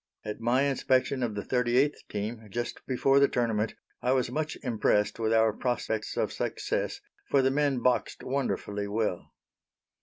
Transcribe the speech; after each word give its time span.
At 0.25 0.39
my 0.41 0.63
inspection 0.63 1.21
of 1.21 1.35
the 1.35 1.43
38th 1.43 2.07
team, 2.09 2.47
just 2.49 2.83
before 2.87 3.19
the 3.19 3.27
tournament, 3.27 3.75
I 4.01 4.13
was 4.13 4.31
much 4.31 4.57
impressed 4.63 5.19
with 5.19 5.31
our 5.31 5.53
prospects 5.53 6.17
of 6.17 6.33
success, 6.33 7.01
for 7.29 7.43
the 7.43 7.51
men 7.51 7.81
boxed 7.83 8.23
wonderfully 8.23 8.87
well. 8.87 9.31